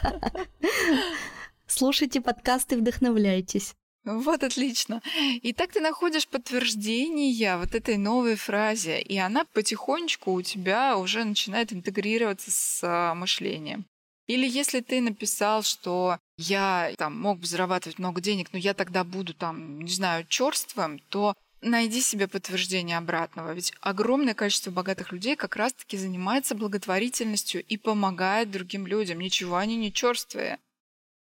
[0.02, 0.48] Вот.
[1.66, 3.74] Слушайте подкасты, вдохновляйтесь.
[4.04, 5.00] Вот отлично.
[5.42, 11.24] И так ты находишь подтверждение вот этой новой фразе, и она потихонечку у тебя уже
[11.24, 13.86] начинает интегрироваться с а, мышлением.
[14.26, 19.04] Или если ты написал, что я там мог бы зарабатывать много денег, но я тогда
[19.04, 23.52] буду там, не знаю, черствым, то найди себе подтверждение обратного.
[23.52, 29.20] Ведь огромное количество богатых людей как раз-таки занимается благотворительностью и помогает другим людям.
[29.20, 30.58] Ничего они не черствые.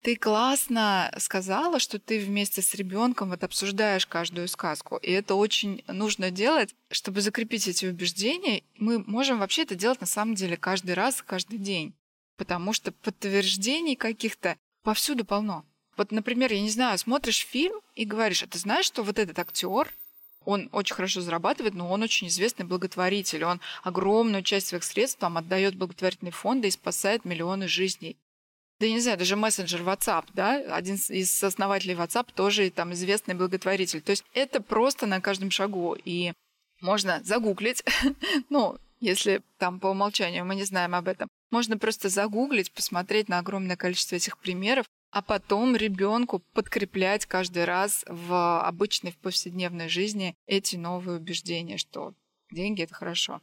[0.03, 4.97] Ты классно сказала, что ты вместе с ребенком вот обсуждаешь каждую сказку.
[4.97, 8.63] И это очень нужно делать, чтобы закрепить эти убеждения.
[8.77, 11.93] Мы можем вообще это делать на самом деле каждый раз, каждый день.
[12.37, 15.65] Потому что подтверждений каких-то повсюду полно.
[15.97, 19.39] Вот, например, я не знаю, смотришь фильм и говоришь, а ты знаешь, что вот этот
[19.39, 19.91] актер,
[20.45, 23.43] он очень хорошо зарабатывает, но он очень известный благотворитель.
[23.43, 28.15] Он огромную часть своих средств там отдает благотворительные фонды и спасает миллионы жизней
[28.79, 33.33] да я не знаю, даже мессенджер WhatsApp, да, один из основателей WhatsApp тоже там известный
[33.33, 34.01] благотворитель.
[34.01, 35.97] То есть это просто на каждом шагу.
[36.05, 36.33] И
[36.81, 37.83] можно загуглить,
[38.49, 41.27] ну, если там по умолчанию мы не знаем об этом.
[41.49, 48.03] Можно просто загуглить, посмотреть на огромное количество этих примеров, а потом ребенку подкреплять каждый раз
[48.07, 52.13] в обычной, в повседневной жизни эти новые убеждения, что
[52.51, 53.41] деньги это хорошо.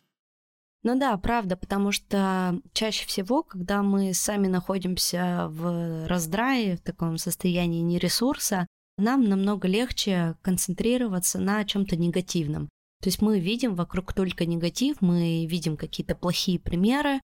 [0.84, 7.16] Ну да, правда, потому что чаще всего, когда мы сами находимся в раздрае, в таком
[7.16, 8.66] состоянии нересурса,
[8.98, 12.68] нам намного легче концентрироваться на чем-то негативном.
[13.02, 17.20] То есть мы видим вокруг только негатив, мы видим какие-то плохие примеры,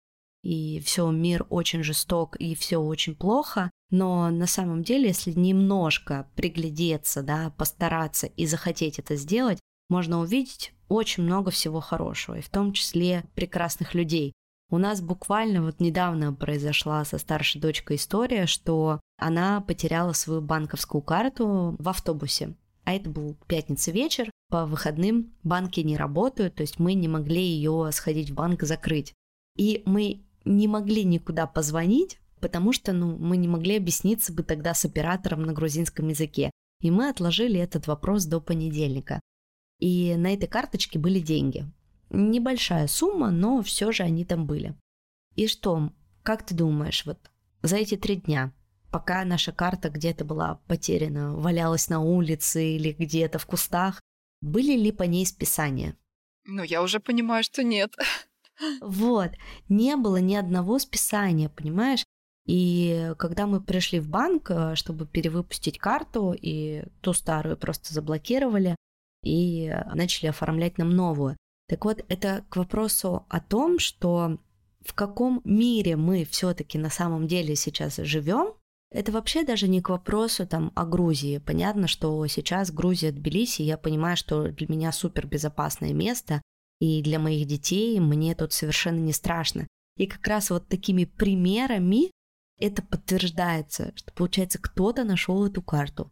[0.43, 3.71] и все, мир очень жесток, и все очень плохо.
[3.89, 10.74] Но на самом деле, если немножко приглядеться, да, постараться и захотеть это сделать, можно увидеть
[10.89, 14.33] очень много всего хорошего, и в том числе прекрасных людей.
[14.69, 21.01] У нас буквально вот недавно произошла со старшей дочкой история, что она потеряла свою банковскую
[21.01, 22.55] карту в автобусе.
[22.83, 27.41] А это был пятница вечер, по выходным банки не работают, то есть мы не могли
[27.41, 29.13] ее сходить в банк закрыть.
[29.57, 34.73] И мы не могли никуда позвонить, потому что ну, мы не могли объясниться бы тогда
[34.73, 36.51] с оператором на грузинском языке.
[36.81, 39.19] И мы отложили этот вопрос до понедельника.
[39.79, 41.65] И на этой карточке были деньги.
[42.09, 44.75] Небольшая сумма, но все же они там были.
[45.35, 45.91] И что,
[46.23, 47.19] как ты думаешь, вот
[47.61, 48.53] за эти три дня,
[48.91, 54.01] пока наша карта где-то была потеряна, валялась на улице или где-то в кустах,
[54.41, 55.97] были ли по ней списания?
[56.45, 57.95] Ну, я уже понимаю, что нет.
[58.79, 59.31] Вот,
[59.67, 62.05] не было ни одного списания, понимаешь?
[62.45, 68.75] И когда мы пришли в банк, э, чтобы перевыпустить карту, и ту старую просто заблокировали,
[69.25, 71.35] и начали оформлять нам новую.
[71.67, 74.37] Так вот, это к вопросу о том, что
[74.81, 78.53] в каком мире мы все-таки на самом деле сейчас живем,
[78.91, 81.39] это вообще даже не к вопросу там о Грузии.
[81.39, 86.41] Понятно, что сейчас Грузия, Тбилиси, я понимаю, что для меня супер безопасное место,
[86.79, 89.67] и для моих детей мне тут совершенно не страшно.
[89.97, 92.11] И как раз вот такими примерами
[92.59, 96.11] это подтверждается, что получается кто-то нашел эту карту.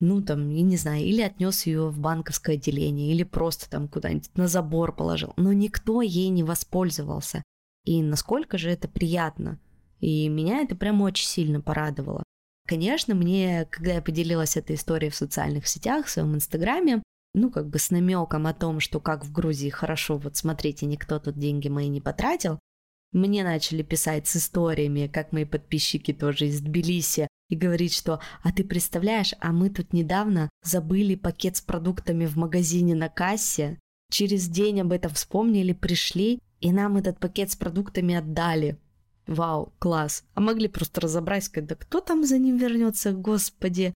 [0.00, 4.30] Ну там, я не знаю, или отнес ее в банковское отделение, или просто там куда-нибудь
[4.34, 5.34] на забор положил.
[5.36, 7.42] Но никто ей не воспользовался.
[7.84, 9.58] И насколько же это приятно.
[10.00, 12.22] И меня это прям очень сильно порадовало.
[12.66, 17.02] Конечно, мне, когда я поделилась этой историей в социальных сетях, в своем инстаграме,
[17.34, 21.18] ну, как бы с намеком о том, что как в Грузии хорошо, вот смотрите, никто
[21.18, 22.58] тут деньги мои не потратил,
[23.12, 28.52] мне начали писать с историями, как мои подписчики тоже из Тбилиси, и говорить, что «А
[28.52, 33.78] ты представляешь, а мы тут недавно забыли пакет с продуктами в магазине на кассе,
[34.10, 38.78] через день об этом вспомнили, пришли, и нам этот пакет с продуктами отдали».
[39.26, 40.24] Вау, класс.
[40.34, 43.92] А могли просто разобрать, сказать, да кто там за ним вернется, господи.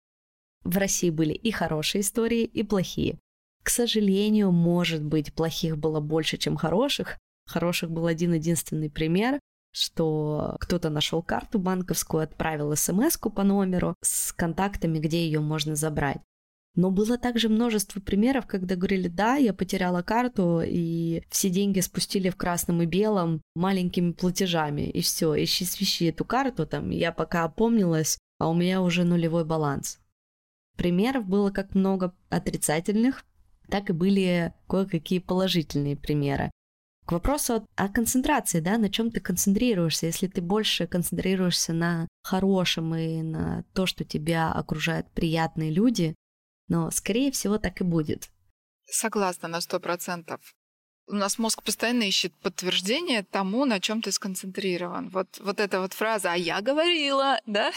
[0.63, 3.19] В России были и хорошие истории, и плохие.
[3.63, 7.17] К сожалению, может быть, плохих было больше, чем хороших,
[7.51, 9.39] Хороших был один единственный пример,
[9.71, 16.21] что кто-то нашел карту банковскую, отправил смс по номеру с контактами, где ее можно забрать.
[16.75, 22.29] Но было также множество примеров, когда говорили, да, я потеряла карту, и все деньги спустили
[22.29, 27.43] в красном и белом маленькими платежами, и все, ищи свищи эту карту, там, я пока
[27.43, 29.99] опомнилась, а у меня уже нулевой баланс.
[30.77, 33.25] Примеров было как много отрицательных,
[33.67, 36.51] так и были кое-какие положительные примеры.
[37.11, 40.05] К вопросу о концентрации, да, на чем ты концентрируешься.
[40.05, 46.15] Если ты больше концентрируешься на хорошем и на то, что тебя окружают приятные люди,
[46.69, 48.29] но, скорее всего, так и будет.
[48.85, 50.39] Согласна на сто процентов.
[51.05, 55.09] У нас мозг постоянно ищет подтверждение тому, на чем ты сконцентрирован.
[55.09, 57.73] Вот, вот эта вот фраза «а я говорила», да?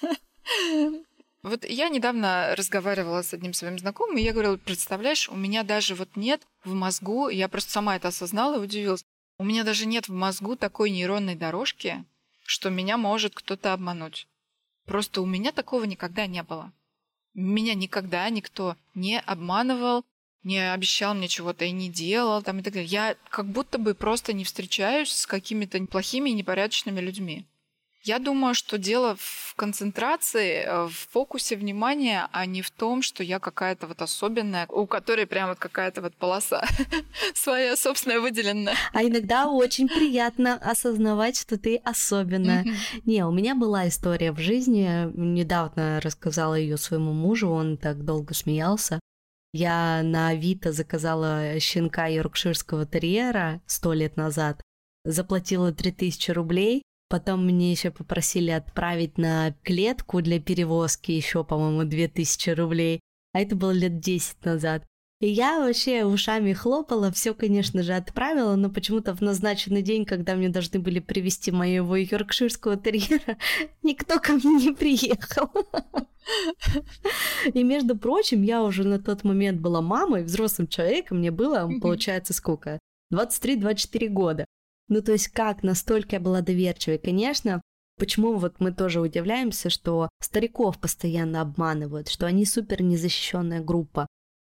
[1.46, 5.94] Вот я недавно разговаривала с одним своим знакомым, и я говорила, представляешь, у меня даже
[5.94, 9.04] вот нет в мозгу, я просто сама это осознала и удивилась,
[9.38, 12.04] у меня даже нет в мозгу такой нейронной дорожки,
[12.44, 14.26] что меня может кто-то обмануть.
[14.86, 16.72] Просто у меня такого никогда не было.
[17.32, 20.04] Меня никогда никто не обманывал,
[20.42, 22.88] не обещал мне чего-то и не делал, там и так далее.
[22.88, 27.46] Я как будто бы просто не встречаюсь с какими-то плохими и непорядочными людьми.
[28.06, 33.24] Я думаю, что дело в концентрации, э, в фокусе внимания, а не в том, что
[33.24, 36.64] я какая-то вот особенная, у которой прям вот какая-то вот полоса
[37.34, 38.76] своя собственная выделенная.
[38.92, 42.64] А иногда очень приятно осознавать, что ты особенная.
[43.04, 48.34] Не, у меня была история в жизни, недавно рассказала ее своему мужу, он так долго
[48.34, 49.00] смеялся.
[49.52, 54.62] Я на Авито заказала щенка йоркширского терьера сто лет назад,
[55.04, 62.50] заплатила 3000 рублей, Потом мне еще попросили отправить на клетку для перевозки еще, по-моему, 2000
[62.50, 63.00] рублей.
[63.32, 64.84] А это было лет 10 назад.
[65.20, 70.34] И я вообще ушами хлопала, все, конечно же, отправила, но почему-то в назначенный день, когда
[70.34, 73.38] мне должны были привезти моего йоркширского терьера,
[73.82, 75.50] никто ко мне не приехал.
[77.46, 82.34] И, между прочим, я уже на тот момент была мамой, взрослым человеком, мне было, получается,
[82.34, 82.78] сколько?
[83.10, 84.44] 23-24 года.
[84.88, 86.98] Ну, то есть как настолько я была доверчивой.
[86.98, 87.60] Конечно,
[87.98, 94.06] почему вот мы тоже удивляемся, что стариков постоянно обманывают, что они супер незащищенная группа.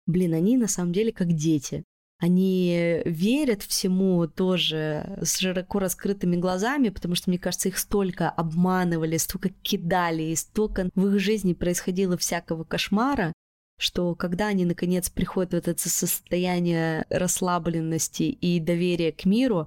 [0.06, 1.84] Блин, они на самом деле как дети.
[2.20, 9.18] Они верят всему тоже с широко раскрытыми глазами, потому что, мне кажется, их столько обманывали,
[9.18, 13.34] столько кидали, и столько в их жизни происходило всякого кошмара,
[13.80, 19.66] что когда они, наконец, приходят в это состояние расслабленности и доверия к миру,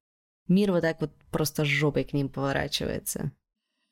[0.48, 3.32] мир вот так вот просто жопой к ним поворачивается.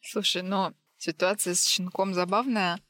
[0.00, 2.80] Слушай, но ситуация с щенком забавная.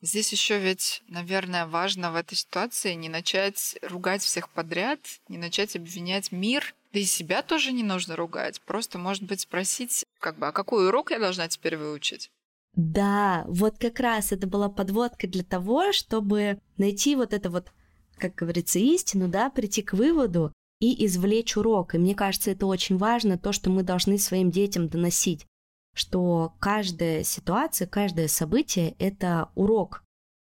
[0.00, 4.98] Здесь еще ведь, наверное, важно в этой ситуации не начать ругать всех подряд,
[5.28, 8.60] не начать обвинять мир, да и себя тоже не нужно ругать.
[8.62, 12.30] Просто, может быть, спросить, как бы, а какой урок я должна теперь выучить?
[12.74, 17.70] Да, вот как раз это была подводка для того, чтобы найти вот это вот,
[18.16, 20.52] как говорится, истину, да, прийти к выводу,
[20.82, 21.94] и извлечь урок.
[21.94, 25.46] И мне кажется, это очень важно, то, что мы должны своим детям доносить,
[25.94, 30.02] что каждая ситуация, каждое событие— это урок.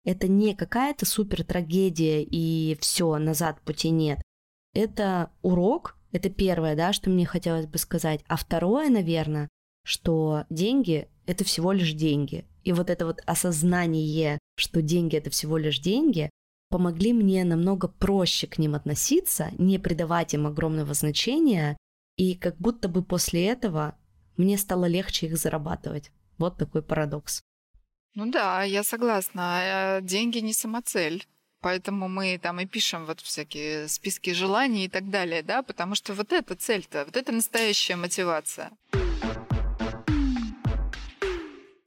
[0.05, 4.22] Это не какая-то супер трагедия и все, назад пути нет.
[4.72, 8.20] Это урок, это первое, да, что мне хотелось бы сказать.
[8.28, 9.49] А второе, наверное,
[9.85, 12.47] что деньги— это всего лишь деньги.
[12.62, 16.31] И вот это вот осознание, что деньги— это всего лишь деньги,
[16.70, 21.76] помогли мне намного проще к ним относиться, не придавать им огромного значения,
[22.16, 23.98] и как будто бы после этого
[24.36, 26.10] мне стало легче их зарабатывать.
[26.38, 27.42] Вот такой парадокс.
[28.14, 29.60] Ну да, я согласна.
[29.62, 31.26] Э, деньги не самоцель.
[31.62, 36.14] Поэтому мы там и пишем вот всякие списки желаний и так далее, да, потому что
[36.14, 38.70] вот эта цель-то, вот это настоящая мотивация.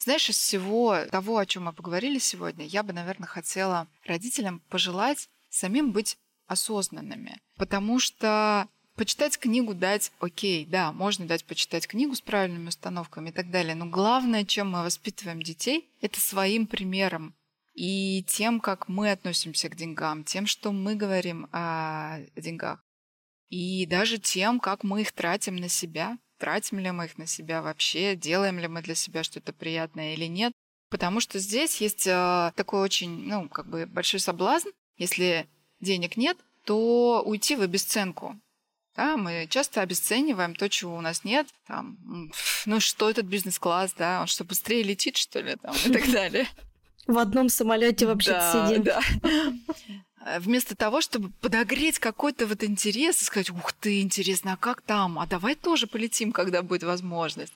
[0.03, 5.29] Знаешь, из всего того, о чем мы поговорили сегодня, я бы, наверное, хотела родителям пожелать
[5.49, 7.39] самим быть осознанными.
[7.55, 13.31] Потому что почитать книгу дать, окей, да, можно дать почитать книгу с правильными установками и
[13.31, 17.33] так далее, но главное, чем мы воспитываем детей, это своим примером
[17.73, 22.83] и тем, как мы относимся к деньгам, тем, что мы говорим о деньгах,
[23.47, 27.61] и даже тем, как мы их тратим на себя, тратим ли мы их на себя
[27.61, 30.51] вообще, делаем ли мы для себя что-то приятное или нет.
[30.89, 34.67] Потому что здесь есть э, такой очень, ну, как бы большой соблазн.
[34.97, 35.47] Если
[35.79, 38.37] денег нет, то уйти в обесценку.
[38.93, 41.47] Да, мы часто обесцениваем то, чего у нас нет.
[41.65, 41.97] Там,
[42.65, 46.45] ну что этот бизнес-класс, да, он что, быстрее летит, что ли, там, и так далее.
[47.07, 48.83] В одном самолете вообще да, сидим.
[48.83, 49.01] Да.
[50.39, 55.19] Вместо того, чтобы подогреть какой-то вот интерес и сказать, ух ты, интересно, а как там?
[55.19, 57.53] А давай тоже полетим, когда будет возможность.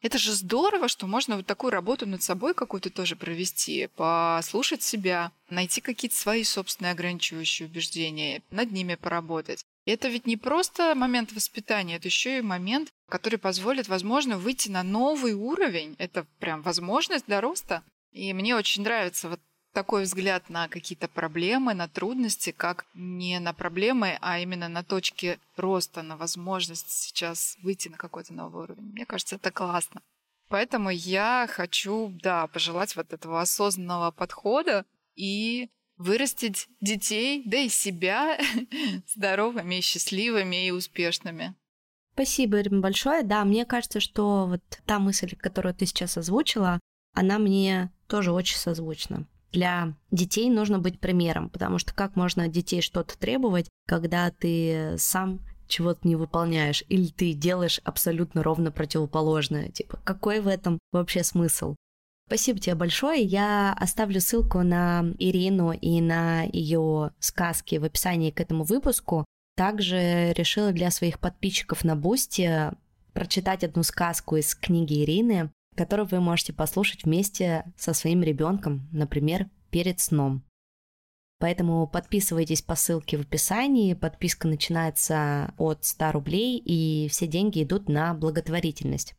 [0.00, 5.32] Это же здорово, что можно вот такую работу над собой какую-то тоже провести, послушать себя,
[5.48, 9.64] найти какие-то свои собственные ограничивающие убеждения, над ними поработать.
[9.86, 14.68] И это ведь не просто момент воспитания, это еще и момент, который позволит, возможно, выйти
[14.68, 15.96] на новый уровень.
[15.98, 17.82] Это прям возможность для роста.
[18.12, 19.40] И мне очень нравится вот
[19.74, 25.38] такой взгляд на какие-то проблемы, на трудности, как не на проблемы, а именно на точки
[25.56, 28.92] роста, на возможность сейчас выйти на какой-то новый уровень.
[28.92, 30.00] Мне кажется, это классно.
[30.48, 38.38] Поэтому я хочу, да, пожелать вот этого осознанного подхода и вырастить детей, да и себя
[39.14, 41.54] здоровыми, счастливыми и успешными.
[42.14, 43.24] Спасибо, Ирина, большое.
[43.24, 46.78] Да, мне кажется, что вот та мысль, которую ты сейчас озвучила,
[47.12, 49.26] она мне тоже очень созвучна.
[49.54, 54.96] Для детей нужно быть примером, потому что как можно от детей что-то требовать, когда ты
[54.98, 59.68] сам чего-то не выполняешь, или ты делаешь абсолютно ровно противоположное.
[59.68, 61.76] Типа, какой в этом вообще смысл?
[62.26, 63.22] Спасибо тебе большое.
[63.22, 69.24] Я оставлю ссылку на Ирину и на ее сказки в описании к этому выпуску.
[69.56, 72.72] Также решила для своих подписчиков на Boosty
[73.12, 79.48] прочитать одну сказку из книги Ирины который вы можете послушать вместе со своим ребенком, например,
[79.70, 80.44] перед сном.
[81.38, 83.94] Поэтому подписывайтесь по ссылке в описании.
[83.94, 89.14] Подписка начинается от 100 рублей, и все деньги идут на благотворительность.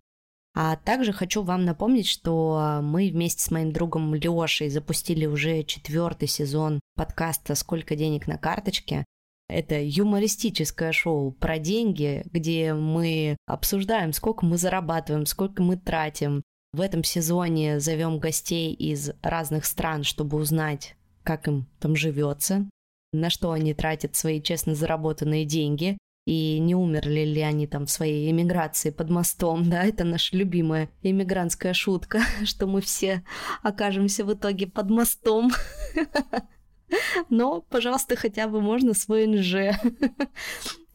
[0.57, 6.29] А также хочу вам напомнить, что мы вместе с моим другом Лешей запустили уже четвертый
[6.29, 9.03] сезон подкаста «Сколько денег на карточке».
[9.47, 16.41] Это юмористическое шоу про деньги, где мы обсуждаем, сколько мы зарабатываем, сколько мы тратим.
[16.73, 22.67] В этом сезоне зовем гостей из разных стран, чтобы узнать, как им там живется,
[23.13, 27.91] на что они тратят свои честно заработанные деньги, и не умерли ли они там в
[27.91, 33.23] своей эмиграции под мостом, да, это наша любимая иммигрантская шутка, что мы все
[33.61, 35.51] окажемся в итоге под мостом.
[37.29, 39.77] но, пожалуйста, хотя бы можно свой НЖ.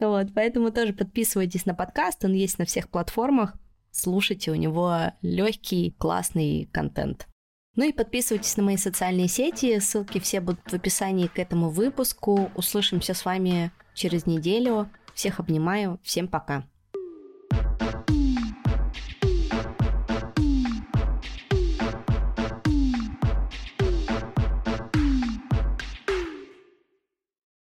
[0.00, 3.52] Вот, поэтому тоже подписывайтесь на подкаст, он есть на всех платформах.
[3.90, 7.28] Слушайте, у него легкий, классный контент.
[7.76, 12.50] Ну и подписывайтесь на мои социальные сети, ссылки все будут в описании к этому выпуску.
[12.54, 14.90] Услышимся с вами через неделю.
[15.14, 16.64] Всех обнимаю, всем пока.